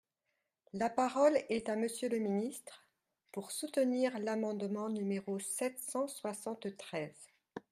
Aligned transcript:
La 0.73 0.89
parole 0.89 1.39
est 1.49 1.69
à 1.69 1.75
Monsieur 1.75 2.09
le 2.09 2.17
ministre, 2.17 2.87
pour 3.31 3.51
soutenir 3.51 4.17
l’amendement 4.17 4.89
numéro 4.89 5.37
sept 5.37 5.77
cent 5.77 6.07
soixante-treize. 6.07 7.27